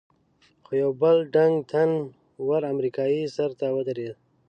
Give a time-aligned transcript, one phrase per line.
[0.65, 1.89] خو یو بل ډنګ، تن
[2.47, 4.15] ور امریکایي سر ته ودرېد.